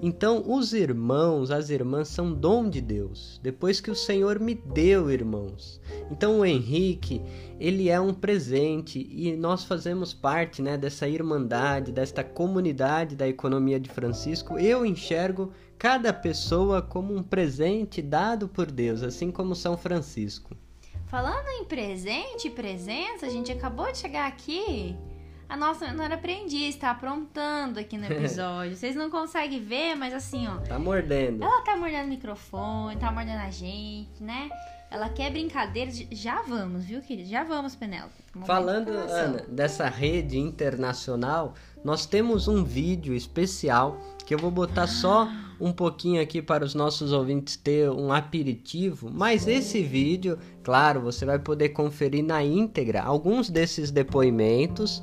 [0.00, 5.10] Então, os irmãos, as irmãs são dom de Deus, depois que o Senhor me deu
[5.10, 5.80] irmãos.
[6.08, 7.20] Então, o Henrique,
[7.58, 13.80] ele é um presente e nós fazemos parte né, dessa irmandade, desta comunidade da economia
[13.80, 14.56] de Francisco.
[14.56, 20.56] Eu enxergo cada pessoa como um presente dado por Deus, assim como São Francisco.
[21.06, 24.94] Falando em presente e presença, a gente acabou de chegar aqui.
[25.48, 28.76] A nossa menor aprendiz tá aprontando aqui no episódio.
[28.76, 30.56] Vocês não conseguem ver, mas assim, ó.
[30.58, 31.42] Tá mordendo.
[31.42, 34.50] Ela tá mordendo o microfone, tá mordendo a gente, né?
[34.90, 35.90] Ela quer brincadeira.
[35.90, 37.28] de- Já vamos, viu, querido?
[37.28, 38.12] Já vamos, Penélope.
[38.34, 39.16] De Falando, informação.
[39.18, 45.28] Ana, dessa rede internacional, nós temos um vídeo especial que eu vou botar só
[45.60, 51.24] um pouquinho aqui para os nossos ouvintes ter um aperitivo, mas esse vídeo, claro, você
[51.24, 55.02] vai poder conferir na íntegra alguns desses depoimentos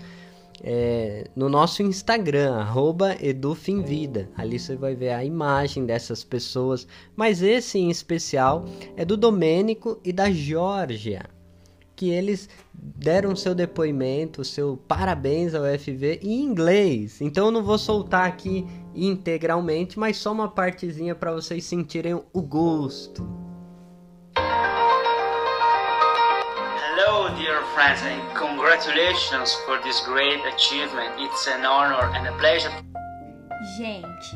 [0.63, 4.29] é, no nosso Instagram, arroba EduFimVida.
[4.35, 6.87] Ali você vai ver a imagem dessas pessoas.
[7.15, 8.65] Mas esse em especial
[8.95, 11.23] é do Domênico e da Georgia.
[11.95, 17.21] Que eles deram seu depoimento, seu parabéns ao FV em inglês.
[17.21, 22.41] Então eu não vou soltar aqui integralmente, mas só uma partezinha para vocês sentirem o
[22.41, 23.25] gosto.
[27.07, 31.13] Hello, dear friends, and congratulations for this great achievement.
[31.19, 32.71] It's an honor and a pleasure.
[33.77, 34.35] Gente,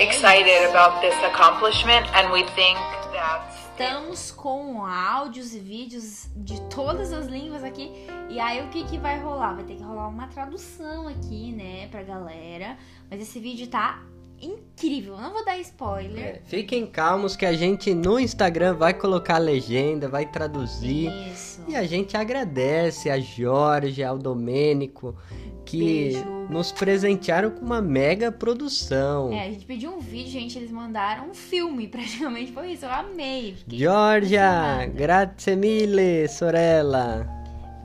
[0.00, 2.76] Excited about this accomplishment, and we think
[3.14, 7.92] that estamos com áudios e vídeos de todas as línguas aqui.
[8.28, 9.54] E aí o que que vai rolar?
[9.54, 12.76] Vai ter que rolar uma tradução aqui, né, pra galera.
[13.08, 14.02] Mas esse vídeo tá
[14.40, 15.16] incrível.
[15.16, 16.18] Não vou dar spoiler.
[16.18, 21.10] É, fiquem calmos que a gente no Instagram vai colocar a legenda, vai traduzir.
[21.32, 21.62] Isso.
[21.68, 25.16] E a gente agradece a Jorge, ao Domênico,
[25.64, 25.78] que
[26.12, 26.24] Beijo.
[26.48, 29.32] nos presentearam com uma mega produção.
[29.32, 32.84] É, a gente pediu um vídeo, gente, eles mandaram um filme, praticamente foi isso.
[32.84, 33.56] Eu amei.
[33.68, 37.28] Georgia, grazie mille, sorella.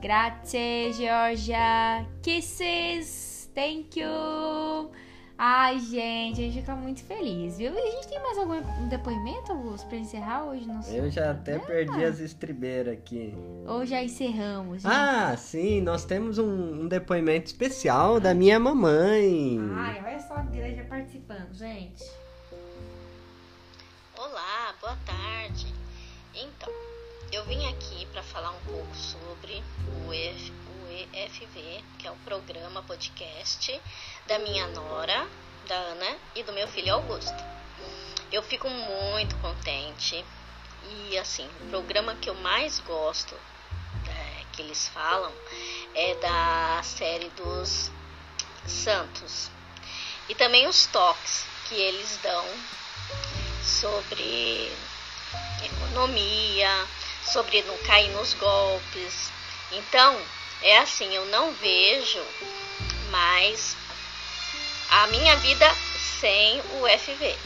[0.00, 2.06] Grazie, Georgia.
[2.22, 3.50] Kisses.
[3.54, 4.90] Thank you.
[5.38, 7.70] Ai, gente, a gente fica muito feliz, viu?
[7.74, 10.66] E a gente tem mais algum depoimento, Augusto, pra encerrar hoje?
[10.66, 11.00] Não sei.
[11.00, 13.34] Eu já até perdi as estribeiras aqui.
[13.66, 14.90] Ou já encerramos, gente?
[14.90, 19.58] Ah, sim, nós temos um, um depoimento especial da minha mamãe.
[19.74, 22.02] Ai, olha só a igreja participando, gente.
[24.16, 25.66] Olá, boa tarde.
[26.34, 26.72] Então,
[27.30, 29.62] eu vim aqui para falar um pouco sobre
[30.06, 33.78] o, EF, o EFV, que é o programa podcast
[34.26, 35.26] da minha nora,
[35.66, 37.44] da Ana, e do meu filho Augusto.
[38.32, 40.24] Eu fico muito contente
[41.10, 43.34] e, assim, o programa que eu mais gosto
[44.08, 45.32] é, que eles falam
[45.94, 47.90] é da série dos
[48.66, 49.50] Santos
[50.28, 52.44] e também os toques que eles dão
[53.62, 54.72] sobre
[55.64, 56.86] economia,
[57.24, 59.30] sobre não cair nos golpes.
[59.72, 60.20] Então,
[60.62, 62.24] é assim, eu não vejo
[63.10, 63.76] mais
[64.90, 65.74] a minha vida
[66.20, 67.36] sem o FV,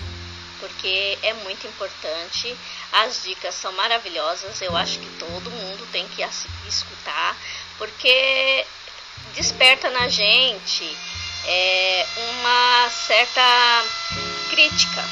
[0.61, 2.57] porque é muito importante.
[2.93, 6.23] As dicas são maravilhosas, eu acho que todo mundo tem que
[6.69, 7.37] escutar,
[7.79, 8.67] porque
[9.35, 10.97] desperta na gente
[11.47, 13.85] é, uma certa
[14.51, 15.03] crítica,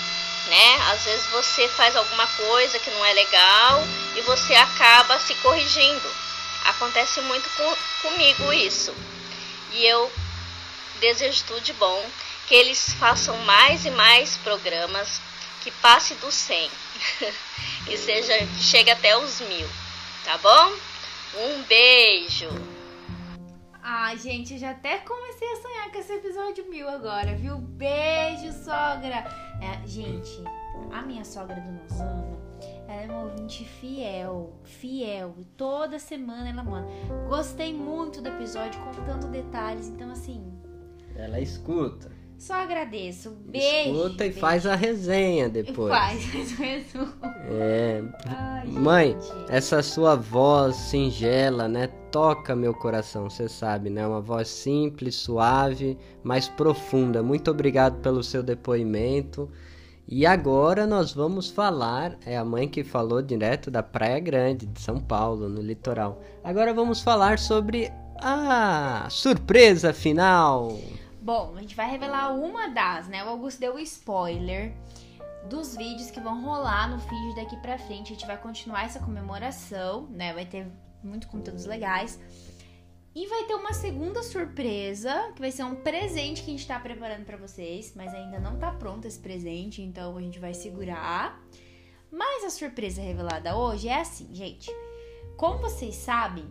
[0.47, 0.77] né?
[0.93, 3.85] Às vezes você faz alguma coisa que não é legal
[4.17, 6.11] e você acaba se corrigindo.
[6.65, 7.77] Acontece muito com,
[8.09, 8.95] comigo isso.
[9.73, 10.11] E eu
[10.99, 12.05] desejo tudo de bom,
[12.47, 15.21] que eles façam mais e mais programas,
[15.63, 16.71] que passe dos 100,
[17.87, 19.69] que seja, chegue até os mil,
[20.25, 20.73] tá bom?
[21.37, 22.49] Um beijo!
[23.83, 27.57] Ai, gente, eu já até comecei a sonhar com esse episódio mil agora, viu?
[27.57, 29.25] Beijo, sogra!
[29.63, 30.43] É, gente,
[30.93, 32.39] a minha sogra do Nozano,
[32.87, 35.35] ela é uma ouvinte fiel, fiel.
[35.39, 36.89] E toda semana ela manda.
[37.29, 39.89] Gostei muito do episódio, contando detalhes.
[39.89, 40.43] Então, assim,
[41.19, 42.11] Ela escuta.
[42.39, 43.31] só agradeço.
[43.47, 43.91] Beijo.
[43.91, 44.39] escuta e beijo.
[44.41, 45.93] faz a resenha depois.
[45.93, 47.13] Faz, faz o resumo.
[47.51, 48.03] É.
[48.27, 49.53] Ai, Mãe, gente.
[49.53, 51.89] essa sua voz singela, né?
[52.13, 54.07] Toca meu coração, você sabe, né?
[54.07, 57.23] Uma voz simples, suave, mas profunda.
[57.23, 59.51] Muito obrigado pelo seu depoimento.
[60.11, 64.81] E agora nós vamos falar, é a mãe que falou direto da Praia Grande, de
[64.81, 66.23] São Paulo, no litoral.
[66.43, 70.79] Agora vamos falar sobre a surpresa final.
[71.29, 73.23] Bom, a gente vai revelar uma das, né?
[73.23, 74.73] O Augusto deu o spoiler
[75.47, 78.13] dos vídeos que vão rolar no feed daqui pra frente.
[78.13, 80.33] A gente vai continuar essa comemoração, né?
[80.33, 80.67] Vai ter
[81.05, 82.19] muito conteúdos legais.
[83.15, 86.81] E vai ter uma segunda surpresa, que vai ser um presente que a gente tá
[86.81, 91.39] preparando pra vocês, mas ainda não tá pronto esse presente, então a gente vai segurar.
[92.11, 94.75] Mas a surpresa revelada hoje é assim, gente.
[95.37, 96.47] Como vocês sabem,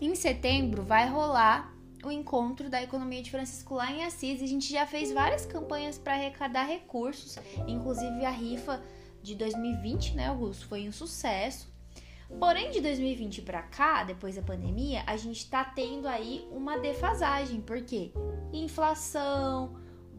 [0.00, 4.40] em setembro vai rolar o encontro da economia de Francisco lá em Assis.
[4.40, 8.82] E a gente já fez várias campanhas para arrecadar recursos, inclusive a rifa
[9.22, 10.66] de 2020, né, Augusto?
[10.66, 11.68] Foi um sucesso.
[12.38, 17.62] Porém, de 2020 para cá, depois da pandemia, a gente tá tendo aí uma defasagem,
[17.62, 18.12] porque
[18.52, 19.74] inflação,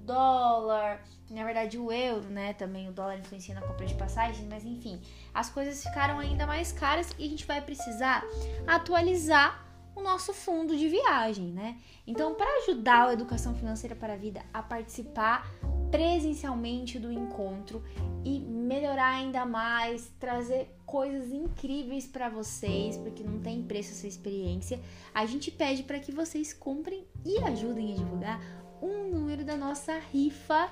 [0.10, 4.66] dólar, na verdade o euro, né, também o dólar influencia na compra de passagens, mas
[4.66, 5.00] enfim,
[5.32, 8.24] as coisas ficaram ainda mais caras e a gente vai precisar
[8.66, 9.69] atualizar
[10.00, 11.78] o nosso fundo de viagem, né?
[12.08, 15.48] Então, para ajudar a Educação Financeira para a Vida a participar
[15.92, 17.84] presencialmente do encontro
[18.24, 24.80] e melhorar ainda mais, trazer coisas incríveis para vocês, porque não tem preço essa experiência.
[25.14, 28.42] A gente pede para que vocês comprem e ajudem a divulgar
[28.82, 30.70] um número da nossa rifa,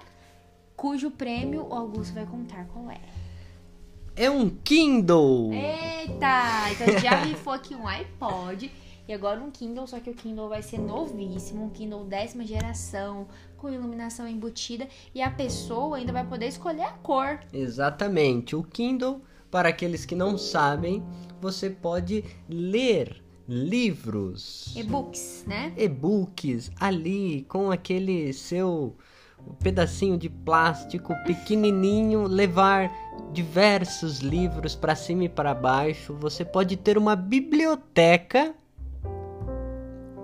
[0.76, 3.02] cujo prêmio o Augusto vai contar qual é.
[4.16, 5.52] É um Kindle!
[5.54, 6.72] Eita!
[6.72, 8.72] Então já rifou aqui um iPod
[9.08, 13.28] e agora um Kindle, só que o Kindle vai ser novíssimo, um Kindle décima geração,
[13.56, 17.40] com iluminação embutida e a pessoa ainda vai poder escolher a cor.
[17.54, 18.56] Exatamente.
[18.56, 21.04] O Kindle, para aqueles que não sabem,
[21.40, 25.72] você pode ler livros, E-books, né?
[25.78, 28.94] e-books ali com aquele seu
[29.62, 32.92] pedacinho de plástico pequenininho, levar
[33.32, 36.14] diversos livros para cima e para baixo.
[36.16, 38.54] Você pode ter uma biblioteca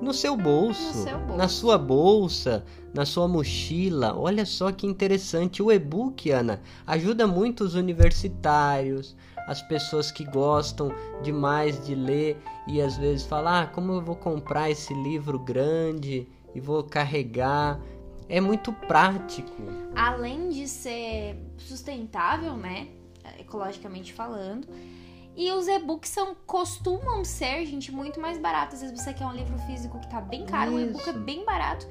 [0.04, 1.38] no seu bolso, No seu bolso.
[1.38, 4.14] na sua bolsa, na sua mochila.
[4.16, 5.64] Olha só que interessante.
[5.64, 9.16] O e-book, Ana, ajuda muito os universitários,
[9.48, 10.92] as pessoas que gostam
[11.24, 12.38] demais de ler
[12.68, 17.80] e às vezes falar, ah, como eu vou comprar esse livro grande e vou carregar.
[18.30, 19.52] É muito prático.
[19.96, 22.88] Além de ser sustentável, né?
[23.40, 24.68] Ecologicamente falando.
[25.36, 28.76] E os e-books são, costumam ser, gente, muito mais baratos.
[28.76, 31.20] Às vezes você quer um livro físico que tá bem caro, o e-book é Isso.
[31.20, 31.88] bem barato.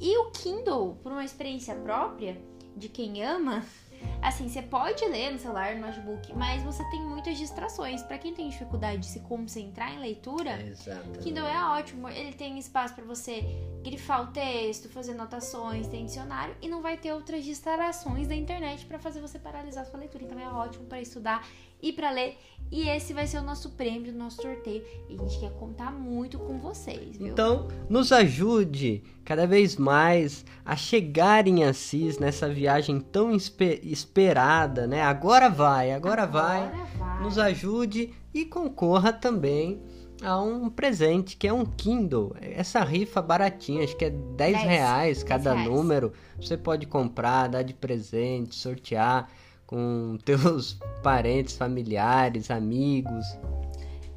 [0.00, 2.40] E o Kindle, por uma experiência própria
[2.76, 3.62] de quem ama,
[4.20, 8.02] assim, você pode ler no celular, no notebook, mas você tem muitas distrações.
[8.02, 11.20] Pra quem tem dificuldade de se concentrar em leitura, Exato.
[11.20, 13.44] Kindle é ótimo, ele tem espaço para você
[13.84, 18.84] grifar o texto, fazer anotações, tem dicionário e não vai ter outras distrações da internet
[18.86, 20.24] para fazer você paralisar sua leitura.
[20.24, 21.46] Então é ótimo para estudar
[21.82, 22.36] e para ler.
[22.72, 24.84] E esse vai ser o nosso prêmio do nosso sorteio.
[25.08, 27.26] E a gente quer contar muito com vocês, viu?
[27.28, 34.86] Então, nos ajude cada vez mais a chegar em Assis nessa viagem tão espe- esperada,
[34.86, 35.02] né?
[35.02, 36.62] Agora vai, agora, vai.
[36.66, 37.22] Agora vai.
[37.24, 39.82] Nos ajude e concorra também
[40.22, 42.36] a um presente que é um Kindle.
[42.40, 44.62] Essa rifa baratinha, acho que é 10 Dez.
[44.68, 45.68] reais cada reais.
[45.68, 46.12] número.
[46.40, 49.28] Você pode comprar, dar de presente, sortear
[49.70, 53.24] com teus parentes, familiares, amigos.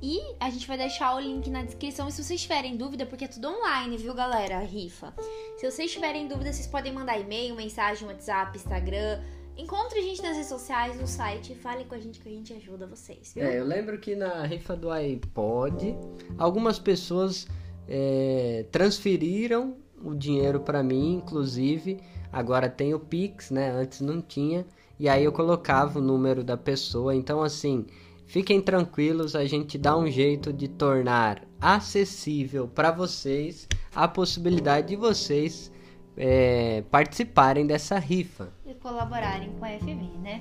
[0.02, 2.10] E a gente vai deixar o link na descrição.
[2.10, 4.60] E se vocês tiverem dúvida, porque é tudo online, viu, galera?
[4.60, 5.14] Rifa.
[5.56, 9.22] Se vocês tiverem dúvida, vocês podem mandar e-mail, mensagem, WhatsApp, Instagram.
[9.56, 11.56] Encontre a gente nas redes sociais, no site.
[11.56, 13.46] Falem com a gente que a gente ajuda vocês, viu?
[13.46, 15.96] É, eu lembro que na rifa do iPod,
[16.38, 17.48] algumas pessoas
[17.88, 22.02] é, transferiram o dinheiro para mim, inclusive.
[22.30, 23.70] Agora tem o Pix, né?
[23.70, 24.66] Antes não tinha.
[25.00, 27.16] E aí eu colocava o número da pessoa.
[27.16, 27.86] Então, assim,
[28.26, 34.96] fiquem tranquilos, a gente dá um jeito de tornar acessível para vocês a possibilidade de
[34.96, 35.72] vocês
[36.18, 38.54] é, participarem dessa rifa.
[38.66, 40.40] e colaborarem com a FV, né?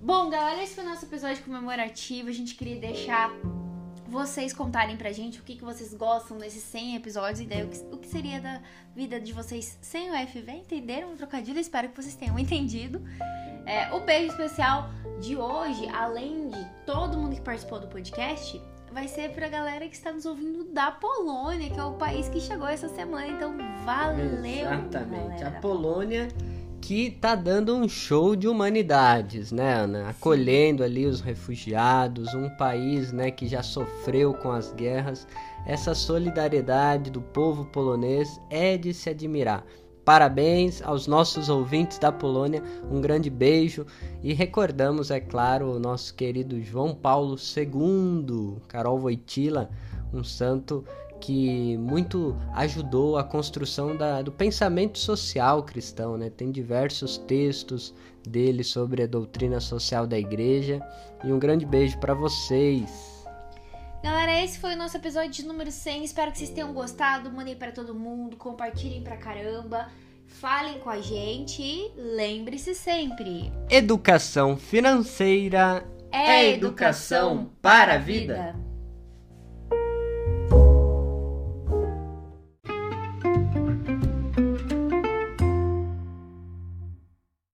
[0.00, 2.28] Bom, galera, esse foi o nosso episódio comemorativo.
[2.28, 3.30] A gente queria deixar
[4.06, 7.68] vocês contarem pra gente o que, que vocês gostam desses 100 episódios e daí o
[7.68, 8.60] que, o que seria da
[8.94, 10.52] vida de vocês sem o FV.
[10.52, 11.58] Entenderam o trocadilho?
[11.58, 13.02] Espero que vocês tenham entendido.
[13.66, 14.90] É, o beijo especial
[15.20, 18.60] de hoje, além de todo mundo que participou do podcast,
[18.92, 22.40] vai ser pra galera que está nos ouvindo da Polônia, que é o país que
[22.40, 23.26] chegou essa semana.
[23.26, 24.42] Então, valeu!
[24.44, 25.42] Exatamente.
[25.42, 26.28] galera A Polônia
[26.84, 30.10] que tá dando um show de humanidades, né, Ana?
[30.10, 35.26] Acolhendo ali os refugiados, um país, né, que já sofreu com as guerras.
[35.66, 39.64] Essa solidariedade do povo polonês é de se admirar.
[40.04, 43.86] Parabéns aos nossos ouvintes da Polônia, um grande beijo
[44.22, 49.70] e recordamos, é claro, o nosso querido João Paulo II, Carol Wojtyla,
[50.12, 50.84] um santo
[51.20, 56.28] que muito ajudou a construção da- do pensamento social cristão, né?
[56.28, 57.94] Tem diversos textos
[58.28, 60.82] dele sobre a doutrina social da igreja.
[61.24, 63.13] E um grande beijo para vocês.
[64.04, 66.04] Galera, esse foi o nosso episódio de número 100.
[66.04, 67.32] Espero que vocês tenham gostado.
[67.32, 69.88] Mandem pra todo mundo, compartilhem pra caramba.
[70.26, 78.54] Falem com a gente e lembre-se sempre: Educação financeira é educação para a vida.